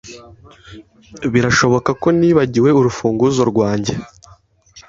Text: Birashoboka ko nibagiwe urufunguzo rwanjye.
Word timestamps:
Birashoboka 1.33 1.89
ko 2.01 2.07
nibagiwe 2.19 2.69
urufunguzo 2.79 3.41
rwanjye. 3.51 3.93